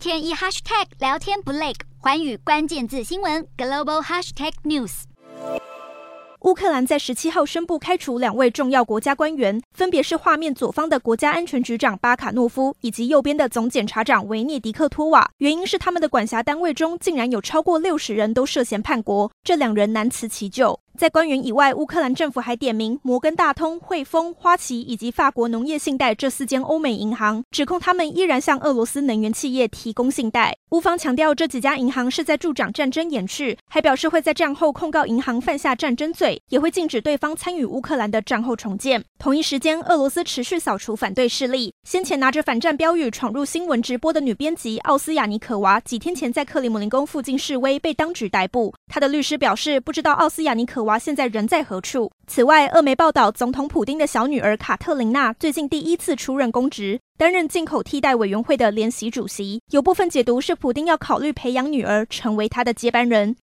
[0.00, 5.02] 天一 hashtag 聊天不累，寰宇关键字新闻 global hashtag news。
[6.40, 15.30] 乌克兰在十七号宣布开除两位重要国家官员，分别是画面左方的国家安全局长巴卡诺夫，以及右边的总检察长维涅迪克托瓦。
[15.36, 20.80] 原因是他们的管辖单位中竟然有超过六十人都涉嫌叛国，这两人难辞其咎。
[20.98, 30.56] 在官员以外，乌克兰政府还点名摩根大通、汇丰、花旗以及法国农业信贷这四间欧美银行，指控他们依然向俄罗斯能源企业提供信贷。
[30.70, 39.02] 乌方强调这几家银行是在助长战争延续，还表示会在战后控告银行犯下战争罪，也会禁止对方参与乌克兰的战后重建。
[39.18, 41.72] 同一时间，俄罗斯持续扫除反对势力。
[41.84, 48.74] 先前拿着反战标语闯入新闻直播的女编辑奥斯亚尼可娃，几天前在克里姆林宫附近示威被当局逮捕。
[48.86, 50.98] 她的律师表示，不知道奥斯亚尼可娃娃。
[50.98, 52.10] 现在人在何处？
[52.26, 59.62] 此外，俄媒报道，总统普丁的小女儿卡特琳娜最近第一次出任公职，担任进口替代委员会的联席主席。
[59.70, 63.36] 有部分解读是普丁要考虑培养女儿成为他的接班人。